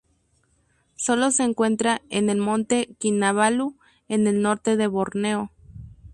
Sólo 0.95 1.29
se 1.29 1.43
encuentra 1.43 2.01
en 2.09 2.31
el 2.31 2.39
Monte 2.39 2.95
Kinabalu, 2.97 3.77
en 4.07 4.25
el 4.25 4.41
norte 4.41 4.75
de 4.75 4.87
Borneo. 4.87 5.51